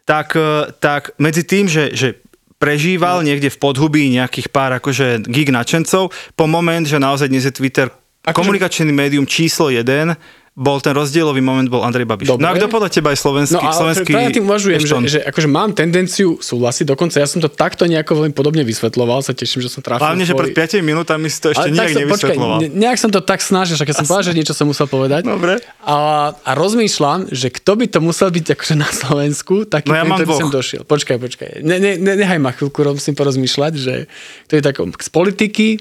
[0.07, 2.17] Tak, e, tak medzi tým, že, že
[2.61, 3.25] prežíval no.
[3.25, 7.89] niekde v podhubí nejakých pár akože gig načencov, po moment, že naozaj dnes je Twitter
[7.89, 8.37] akože...
[8.37, 10.13] komunikačný médium číslo jeden,
[10.51, 12.35] bol ten rozdielový moment, bol Andrej Babiš.
[12.35, 12.43] Dobre.
[12.43, 13.55] No a kto podľa teba je slovenský?
[13.55, 17.39] No ale slovenský ja tým uvažujem, že, že akože mám tendenciu súhlasiť, dokonca ja som
[17.39, 20.03] to takto nejako veľmi podobne vysvetloval, sa teším, že som trafil.
[20.03, 22.59] Hlavne, že pred 5 minútami si to ešte ale nejak som, nevysvetloval.
[22.67, 25.21] Počkaj, nejak som to tak snažil, že keď som povedal, že niečo som musel povedať.
[25.23, 25.63] Dobre.
[25.87, 25.95] A,
[26.35, 30.19] a rozmýšľam, že kto by to musel byť akože na Slovensku, taký, no ja mám
[30.19, 30.83] by som došiel.
[30.83, 31.49] Počkaj, počkaj.
[31.63, 34.11] Ne, ne, ne, nechaj ma chvíľku, musím porozmýšľať, že
[34.51, 35.79] to je tak z politiky,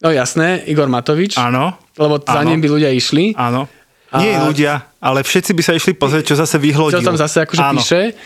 [0.00, 1.36] No jasné, Igor Matovič.
[1.36, 1.76] Áno.
[2.00, 3.36] Lebo za ním by ľudia išli.
[3.36, 3.68] Áno.
[4.10, 4.16] A...
[4.18, 6.98] Nie ľudia, ale všetci by sa išli pozrieť, čo zase vyhlodil.
[6.98, 7.78] Čo tam zase akože Áno.
[7.78, 8.16] píše.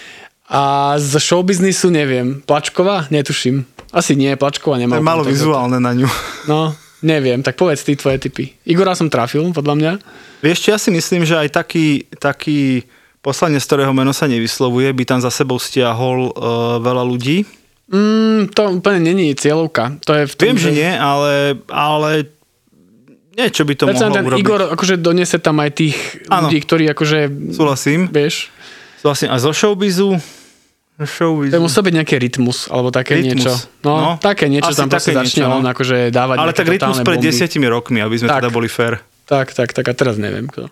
[0.49, 2.41] A z showbiznisu neviem.
[2.41, 3.11] Plačková?
[3.13, 3.69] Netuším.
[3.93, 5.03] Asi nie, Plačková nemá.
[5.03, 6.09] Malo vizuálne na ňu.
[6.49, 6.73] No,
[7.05, 7.45] neviem.
[7.45, 8.55] Tak povedz ty tvoje typy.
[8.65, 9.93] Igora som trafil, podľa mňa.
[10.41, 12.85] Vieš, ja si myslím, že aj taký, taký
[13.25, 17.49] poslanec, ktorého meno sa nevyslovuje, by tam za sebou stiahol uh, veľa ľudí.
[17.85, 20.01] Mm, to úplne není cieľovka.
[20.09, 22.33] To je v tom, Viem, že nie, ale, ale
[23.35, 24.41] Niečo by to mohlo ten urobiť.
[24.47, 25.97] Igor akože donese tam aj tých
[26.31, 26.47] ano.
[26.47, 27.19] ľudí, ktorí akože...
[27.51, 28.07] Súhlasím.
[28.07, 28.55] Vieš?
[29.03, 29.29] Súhlasím.
[29.35, 30.23] A zo showbizu?
[31.03, 31.51] Showbizu.
[31.51, 33.43] To musí byť nejaký rytmus, alebo také rytmus.
[33.43, 33.53] niečo.
[33.83, 35.59] No, no, také niečo tam proste začne niečo, no.
[35.59, 39.03] on akože dávať Ale tak rytmus pred desiatimi rokmi, aby sme tak, teda boli fair.
[39.27, 40.71] Tak, tak, tak a teraz neviem kto.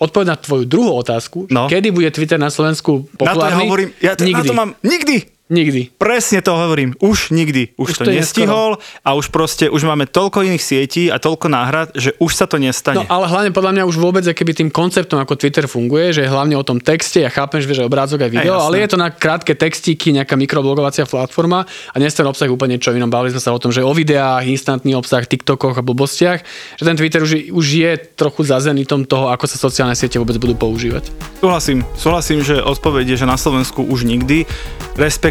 [0.00, 1.68] Odpoveď na tvoju druhú otázku, no.
[1.68, 3.36] kedy bude Twitter na Slovensku populárny?
[3.36, 4.40] Na to ja hovorím, ja t- nikdy.
[4.40, 5.16] na to mám, nikdy,
[5.50, 5.98] Nikdy.
[5.98, 6.94] Presne to hovorím.
[7.02, 7.74] Už nikdy.
[7.74, 9.02] Už, už to, to nestihol neskoro.
[9.02, 12.62] a už proste, už máme toľko iných sietí a toľko náhrad, že už sa to
[12.62, 13.02] nestane.
[13.02, 16.30] No ale hlavne podľa mňa už vôbec, keby tým konceptom, ako Twitter funguje, že je
[16.30, 18.98] hlavne o tom texte, ja chápem, že je obrázok aj video, aj, ale je to
[19.02, 23.10] na krátke textíky, nejaká mikroblogovacia platforma a dnes ten obsah úplne čo inom.
[23.10, 26.46] Bavili sme sa o tom, že o videách, instantný obsah, TikTokoch a blbostiach,
[26.78, 30.38] že ten Twitter už, už je trochu za zenitom toho, ako sa sociálne siete vôbec
[30.38, 31.10] budú používať.
[31.42, 31.82] Súhlasím.
[31.98, 34.46] Súhlasím, že odpoveď je, že na Slovensku už nikdy,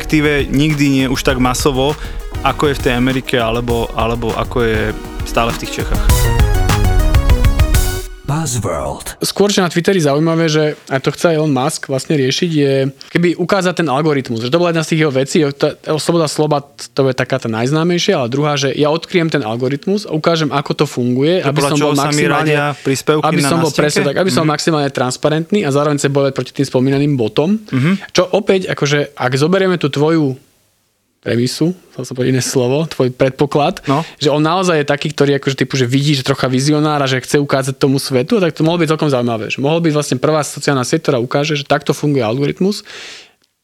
[0.10, 1.94] respektíve nikdy nie už tak masovo,
[2.42, 4.82] ako je v tej Amerike, alebo, alebo ako je
[5.30, 6.49] stále v tých Čechách.
[8.30, 9.18] Buzzworld.
[9.26, 12.74] Skôr, čo na Twitteri zaujímavé, že aj to chce Elon Musk vlastne riešiť, je
[13.10, 14.46] keby ukázať ten algoritmus.
[14.46, 16.62] Že to bola jedna z tých jeho vecí, tá, sloboda sloba,
[16.94, 20.72] to je taká tá najznámejšia, ale druhá, že ja odkriem ten algoritmus a ukážem, ako
[20.78, 22.54] to funguje, to aby som bol maximálne,
[23.26, 24.38] aby som bol presne tak, aby mm-hmm.
[24.38, 27.58] som bol maximálne transparentný a zároveň sa bojovať proti tým spomínaným botom.
[27.58, 28.14] Mm-hmm.
[28.14, 30.49] Čo opäť, akože, ak zoberieme tú tvoju
[31.20, 34.08] premisu, chcel som povedať iné slovo, tvoj predpoklad, no.
[34.16, 37.44] že on naozaj je taký, ktorý akože typu, že vidí, že trocha vizionára, že chce
[37.44, 39.52] ukázať tomu svetu, tak to mohlo byť celkom zaujímavé.
[39.52, 42.88] Že mohol byť vlastne prvá sociálna sieť, ktorá ukáže, že takto funguje algoritmus.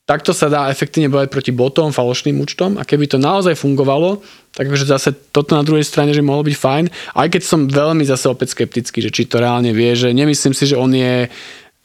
[0.04, 4.20] takto sa dá efektívne bojať proti botom, falošným účtom a keby to naozaj fungovalo,
[4.52, 8.04] tak akože zase toto na druhej strane, že mohlo byť fajn, aj keď som veľmi
[8.04, 11.32] zase opäť skeptický, že či to reálne vie, že nemyslím si, že on je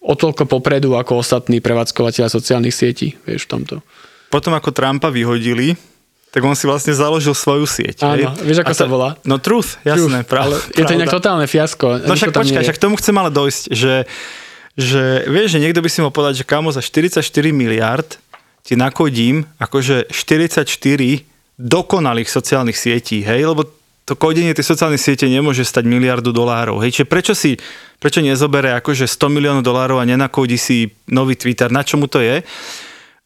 [0.01, 3.77] o toľko popredu ako ostatní prevádzkovateľa sociálnych sietí, vieš, v tomto.
[4.31, 5.75] Potom ako Trumpa vyhodili,
[6.31, 8.07] tak on si vlastne založil svoju sieť.
[8.07, 8.31] hej?
[8.31, 9.19] Áno, vieš, ako sa volá?
[9.27, 10.23] No Truth, jasné.
[10.23, 12.07] Truth, ale je to inak totálne fiasko.
[12.07, 14.07] No však počkaj, však tomu chcem ale dojsť, že,
[14.79, 18.07] že vieš, že niekto by si mohol povedať, že kamo za 44 miliard
[18.63, 20.63] ti nakodím akože 44
[21.59, 23.67] dokonalých sociálnych sietí, hej, lebo
[24.09, 26.83] to kodenie tej sociálnej siete nemôže stať miliardu dolárov.
[26.83, 27.55] Hej, čiže prečo si,
[28.03, 32.43] prečo nezobere akože 100 miliónov dolárov a nenakodí si nový Twitter, na čomu to je?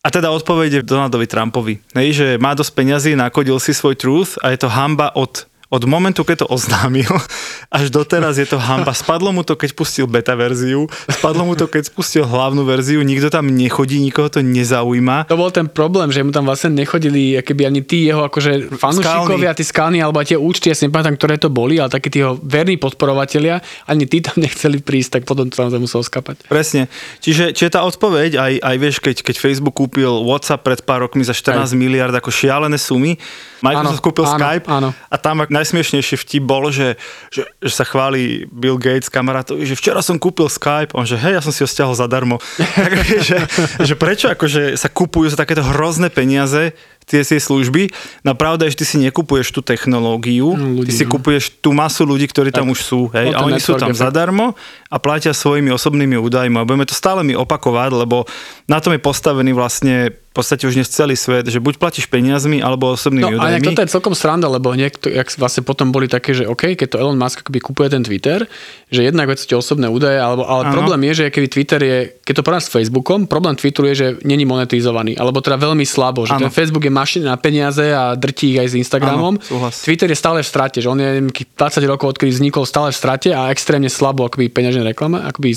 [0.05, 1.81] A teda odpoveď je Donaldovi Trumpovi.
[1.97, 5.83] Hej, že má dosť peňazí, nakodil si svoj truth a je to hamba od od
[5.91, 7.11] momentu, keď to oznámil,
[7.83, 8.95] až doteraz je to hamba.
[8.95, 13.27] Spadlo mu to, keď pustil beta verziu, spadlo mu to, keď spustil hlavnú verziu, nikto
[13.27, 15.27] tam nechodí, nikoho to nezaujíma.
[15.27, 19.59] To bol ten problém, že mu tam vlastne nechodili keby ani tí jeho akože fanúšikovia,
[19.59, 22.39] tí skalní, alebo tie účty, ja si nepamätám, ktoré to boli, ale takí tí jeho
[22.39, 23.59] verní podporovatelia,
[23.91, 26.47] ani tí tam nechceli prísť, tak potom to tam musel skapať.
[26.47, 26.87] Presne.
[27.19, 31.27] Čiže, čiže tá odpoveď, aj, aj vieš, keď, keď Facebook kúpil WhatsApp pred pár rokmi
[31.27, 31.75] za 14 aj.
[31.75, 33.19] miliard ako šialené sumy,
[33.65, 34.89] Microsoft Áno, kúpil áno, Skype áno.
[34.93, 37.01] a tam najsmiešnejší vtip bol, že,
[37.33, 41.41] že, že sa chváli Bill Gates kamarátovi, že včera som kúpil Skype, on že hej,
[41.41, 42.37] ja som si ho stiahol zadarmo.
[42.77, 42.93] tak,
[43.25, 43.41] že,
[43.81, 46.77] že prečo akože sa kupujú za takéto hrozné peniaze
[47.09, 47.93] tie, tie služby.
[48.25, 51.17] No pravda je, že ty si nekupuješ tú technológiu, No, ľudí, ty si no.
[51.17, 53.01] kupuješ tú masu ľudí, ktorí tam už sú.
[53.13, 54.05] Hej, a oni sú tam effect.
[54.05, 54.57] zadarmo
[54.89, 56.57] a platia svojimi osobnými údajmi.
[56.61, 58.25] A budeme to stále mi opakovať, lebo
[58.69, 62.91] na tom je postavený vlastne podstate už dnes celý svet, že buď platíš peniazmi alebo
[62.91, 63.67] No osobnými a údajmi.
[63.71, 66.97] toto je celkom sranda, lebo niekto, jak vlastne potom boli také, že OK, keď to
[66.99, 68.43] Elon Musk akoby kupuje ten Twitter,
[68.91, 70.75] že jednak vec sú osobné údaje, alebo, ale Áno.
[70.75, 74.07] problém je, že keby Twitter je, keď to porovnáš s Facebookom, problém Twitteru je, že
[74.27, 78.53] není monetizovaný, alebo teda veľmi slabo, že ten Facebook je mašina na peniaze a drtí
[78.53, 79.39] ich aj s Instagramom.
[79.39, 79.87] Súhlas.
[79.87, 82.91] Twitter je stále v strate, že on je neviem, akých 20 rokov, odkedy vznikol, stále
[82.91, 85.55] v strate a extrémne slabo akoby peňažné reklama, akoby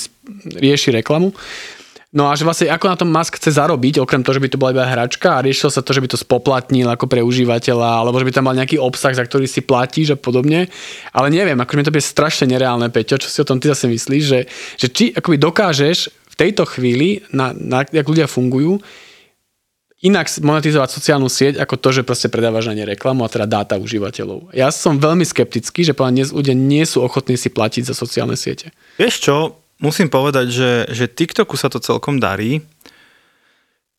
[0.53, 1.33] rieši reklamu.
[2.15, 4.55] No a že vlastne ako na tom Musk chce zarobiť, okrem toho, že by to
[4.55, 8.15] bola iba hračka a riešilo sa to, že by to spoplatnil ako pre užívateľa, alebo
[8.15, 10.71] že by tam mal nejaký obsah, za ktorý si platíš a podobne.
[11.11, 13.91] Ale neviem, akože mi to bude strašne nereálne, Peťo, čo si o tom ty zase
[13.91, 14.39] myslíš, že,
[14.79, 18.79] že či akoby dokážeš v tejto chvíli, na, na, jak ľudia fungujú,
[19.99, 23.75] inak monetizovať sociálnu sieť ako to, že proste predávaš na ne reklamu a teda dáta
[23.81, 24.55] užívateľov.
[24.55, 28.37] Ja som veľmi skeptický, že podľa dnes ľudia nie sú ochotní si platiť za sociálne
[28.37, 28.71] siete.
[29.01, 29.35] Vieš čo,
[29.77, 32.61] musím povedať, že, že TikToku sa to celkom darí.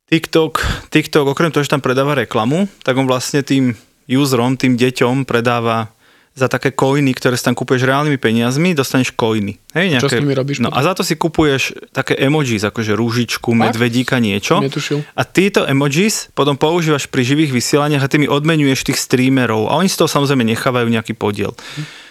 [0.08, 3.76] TikTok, TikTok, okrem toho, že tam predáva reklamu, tak on vlastne tým
[4.08, 5.92] userom, tým deťom predáva
[6.32, 9.58] za také coiny, ktoré si tam kúpuješ reálnymi peniazmi, dostaneš coiny.
[9.74, 10.78] Hej, Čo s nimi robíš No potom?
[10.78, 14.62] a za to si kupuješ také emojis, akože rúžičku, medvedíka, niečo.
[14.62, 15.02] Netušil.
[15.18, 19.66] A títo emojis potom používaš pri živých vysielaniach a ty mi odmenuješ tých streamerov.
[19.66, 21.58] A oni z toho samozrejme nechávajú nejaký podiel.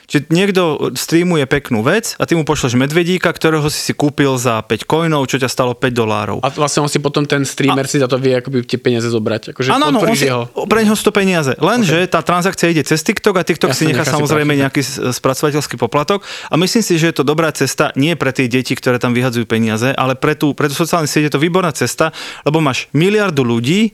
[0.07, 4.63] Čiže niekto streamuje peknú vec a ty mu pošleš medvedíka, ktorého si si kúpil za
[4.63, 6.37] 5 coinov, čo ťa stalo 5 dolárov.
[6.39, 7.91] A vlastne on si potom ten streamer a...
[7.91, 9.51] si za to vie akoby tie peniaze zobrať.
[9.51, 10.47] Akože Áno, no, on si, jeho.
[10.63, 11.51] pre neho sú to peniaze.
[11.59, 12.11] Lenže okay.
[12.11, 14.63] tá transakcia ide cez TikTok a TikTok si Jasne, nechá nechá si samozrejme profit.
[14.63, 16.23] nejaký spracovateľský poplatok.
[16.47, 19.43] A myslím si, že je to dobrá cesta nie pre tie deti, ktoré tam vyhadzujú
[19.43, 22.15] peniaze, ale pre tú, pre tú sociálnu sieť je to výborná cesta,
[22.47, 23.91] lebo máš miliardu ľudí,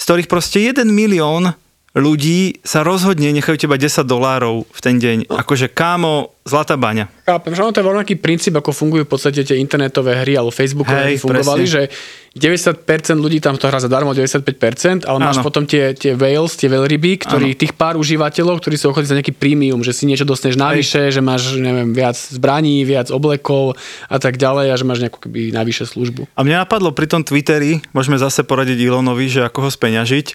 [0.00, 1.52] z ktorých proste 1 milión
[1.92, 5.28] ľudí sa rozhodne, nechajú teba 10 dolárov v ten deň.
[5.28, 7.12] Akože kámo, zlatá baňa.
[7.28, 10.48] Chápem, že ono to je rovnaký princíp, ako fungujú v podstate tie internetové hry alebo
[10.48, 11.92] Facebookové hry fungovali, presne.
[11.92, 11.92] že
[12.32, 15.44] 90% ľudí tam to hrá zadarmo, 95%, ale máš Áno.
[15.44, 19.36] potom tie, tie whales, tie veľryby, ktorí, tých pár užívateľov, ktorí sú ochotní za nejaký
[19.36, 23.76] premium, že si niečo dostaneš navyše, že máš, neviem, viac zbraní, viac oblekov
[24.08, 26.24] a tak ďalej a že máš nejakú keby navyše službu.
[26.32, 30.26] A mňa napadlo pri tom Twitteri, môžeme zase poradiť Elonovi, že ako ho speňažiť,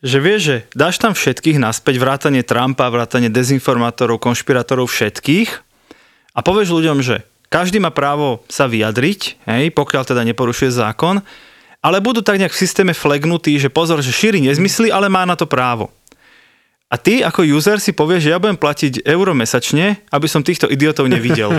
[0.00, 5.48] že vieš, že dáš tam všetkých naspäť, vrátanie Trumpa, vrátanie dezinformátorov, konšpirátorov, všetkých
[6.32, 11.20] a povieš ľuďom, že každý má právo sa vyjadriť, hej, pokiaľ teda neporušuje zákon,
[11.80, 15.36] ale budú tak nejak v systéme flagnutí, že pozor, že šíri nezmysly, ale má na
[15.36, 15.92] to právo.
[16.90, 20.66] A ty ako user si povieš, že ja budem platiť euro mesačne, aby som týchto
[20.66, 21.54] idiotov nevidel.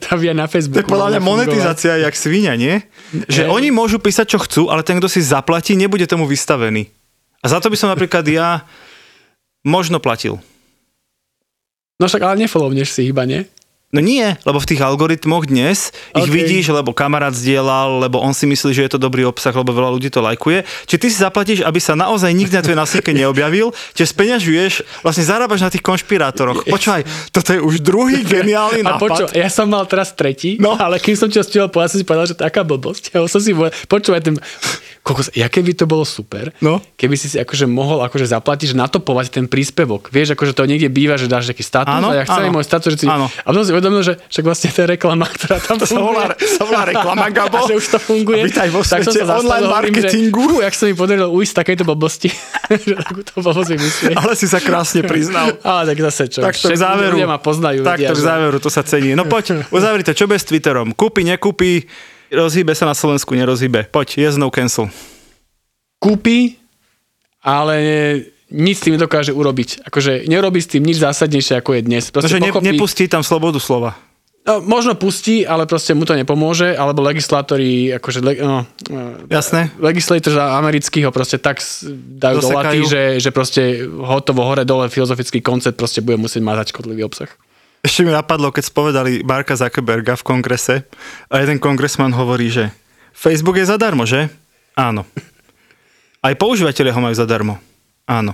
[0.00, 0.80] to by aj na To Facebooku.
[0.80, 2.80] je podľa mňa monetizácia jak svinia, nie?
[3.28, 6.88] Že oni môžu písať, čo chcú, ale ten, kto si zaplatí, nebude tomu vystavený.
[7.46, 8.66] A za to by som napríklad ja
[9.62, 10.42] možno platil.
[12.02, 13.46] No však ale nefollownieš si iba, nie?
[13.96, 16.36] No nie, lebo v tých algoritmoch dnes ich OK.
[16.36, 19.88] vidíš, lebo kamarát zdieľal, lebo on si myslí, že je to dobrý obsah, lebo veľa
[19.90, 20.68] ľudí to lajkuje.
[20.84, 25.24] Či ty si zaplatíš, aby sa naozaj nikdy na tvojej nasýke neobjavil, čiže speňažuješ, vlastne
[25.24, 26.68] zarábaš na tých konšpirátoroch.
[26.68, 29.32] Počúvaj, toto je už druhý geniálny A nápad.
[29.32, 30.76] ja som mal teraz tretí, No.
[30.76, 33.08] ale kým som ti ho stihol povedať, som si povedal, že taká blbosť.
[33.16, 33.56] Ja som si
[33.88, 34.36] počúvaj, ten,
[35.00, 36.84] kokos, jaké by to bolo super, No.
[36.94, 40.12] keby si si akože mohol akože zaplatiť, že natopovať ten príspevok.
[40.12, 42.90] Vieš, akože to niekde býva, že dáš taký status Áno, a ja chcem môj status,
[42.92, 43.06] že si...
[43.06, 43.30] Áno.
[43.30, 46.34] A potom si uvedomil, že však vlastne to je reklama, ktorá tam To sa volá,
[46.34, 47.56] sa volá reklama, Gabo.
[47.62, 48.42] A že už to funguje.
[48.42, 50.42] Vítaj vo tak som sa zastavil, online hovorím, marketingu.
[50.42, 52.28] Že, fú, jak sa mi podarilo ujsť z takejto blbosti.
[52.86, 54.14] že takúto blbosť vymyslieť.
[54.18, 55.46] Ale si sa krásne priznal.
[55.62, 56.40] Ale tak zase čo.
[56.42, 57.14] Tak to v záveru.
[57.14, 57.80] Ľudia ma poznajú.
[57.86, 59.14] Tak to v že- záveru, to sa cení.
[59.14, 60.90] No poď, uzavri to, čo s Twitterom?
[60.92, 61.86] Kúpi, nekúpi,
[62.34, 63.86] rozhýbe sa na Slovensku, nerozhýbe.
[63.94, 64.90] Poď, yes, no cancel.
[66.02, 66.58] kúpi,
[67.40, 67.76] ale
[68.50, 69.86] nič s tým nedokáže urobiť.
[69.86, 72.04] Akože nerobí s tým nič zásadnejšie, ako je dnes.
[72.14, 73.98] Proste ne, pochopí, nepustí tam slobodu slova.
[74.46, 79.74] no, možno pustí, ale proste mu to nepomôže, alebo legislátori, akože le, no, eh, Jasné?
[79.82, 81.58] legislators amerických ho proste tak
[82.22, 86.70] dajú do laty, že, že proste hotovo hore dole filozofický koncept proste bude musieť mať
[86.70, 87.30] škodlivý obsah.
[87.82, 90.90] Ešte mi napadlo, keď spovedali Marka Zuckerberga v kongrese
[91.30, 92.74] a jeden kongresman hovorí, že
[93.14, 94.26] Facebook je zadarmo, že?
[94.74, 95.06] Áno.
[96.18, 97.54] Aj používateľe ho majú zadarmo.
[98.06, 98.32] Áno.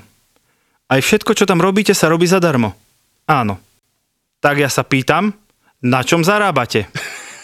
[0.87, 2.76] Aj všetko, čo tam robíte, sa robí zadarmo.
[3.24, 3.56] Áno.
[4.44, 5.32] Tak ja sa pýtam,
[5.80, 6.87] na čom zarábate?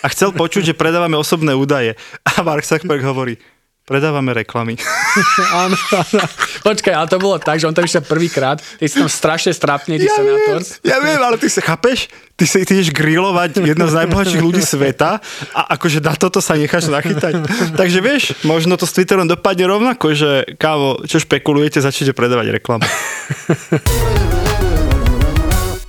[0.05, 1.99] A chcel počuť, že predávame osobné údaje.
[2.23, 3.41] A Mark Zuckerberg hovorí,
[3.89, 4.77] predávame reklamy.
[5.65, 6.23] Áno, áno.
[6.61, 9.97] Počkaj, ale to bolo tak, že on tam išiel prvýkrát, ty si tam strašne strápne,
[9.97, 10.61] ty Ja senátor.
[10.61, 12.07] viem, ja viem, ale ty sa chápeš?
[12.37, 15.19] Ty sa ty ideš grilovať jedno z najbohatších ľudí sveta
[15.51, 17.35] a akože na toto sa necháš nachytať.
[17.75, 22.87] Takže vieš, možno to s Twitterom dopadne rovnako, že kávo, čo špekulujete, začnete predávať reklamu.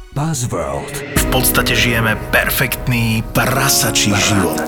[0.10, 0.90] Buzzworld.
[1.16, 4.66] V podstate žijeme perfektný prasačí život.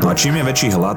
[0.00, 0.96] A čím je väčší hlad,